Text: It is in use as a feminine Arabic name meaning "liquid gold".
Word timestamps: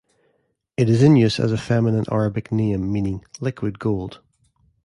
It 0.77 0.89
is 0.89 1.03
in 1.03 1.15
use 1.15 1.39
as 1.39 1.51
a 1.51 1.59
feminine 1.59 2.05
Arabic 2.11 2.51
name 2.51 2.91
meaning 2.91 3.23
"liquid 3.39 3.77
gold". 3.77 4.19